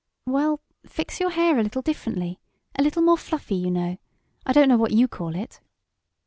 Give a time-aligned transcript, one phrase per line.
[0.25, 2.39] "Well, fix your hair a little differently
[2.75, 3.97] a little more fluffy, you know
[4.47, 5.59] I don't know what you call it."